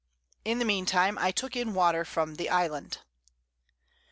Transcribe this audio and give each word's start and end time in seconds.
In 0.43 0.57
the 0.57 0.65
mean 0.65 0.87
time 0.87 1.15
I 1.19 1.29
took 1.29 1.55
in 1.55 1.75
Water 1.75 2.03
from 2.03 2.33
the 2.33 2.49
Island. 2.49 3.03